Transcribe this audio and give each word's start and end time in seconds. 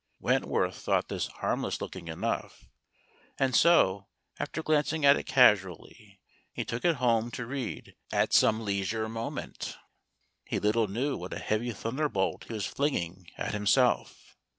Wentworth 0.19 0.77
thought 0.77 1.09
this 1.09 1.27
harmless 1.27 1.79
looking 1.79 2.07
enough, 2.07 2.67
and 3.37 3.55
so, 3.55 4.07
after 4.39 4.63
glancing 4.63 5.05
at 5.05 5.15
it 5.15 5.27
casually, 5.27 6.19
he 6.51 6.65
took 6.65 6.83
it 6.83 6.95
home 6.95 7.29
to 7.29 7.45
read 7.45 7.93
in 8.11 8.31
some 8.31 8.65
leisure 8.65 9.07
moment. 9.07 9.77
He 10.43 10.57
little 10.59 10.87
knew 10.87 11.17
what 11.17 11.33
a 11.35 11.37
heavy 11.37 11.71
thunderbolt 11.71 12.45
he 12.45 12.53
was 12.53 12.65
flinging 12.65 13.27
at 13.37 13.53
himself. 13.53 14.35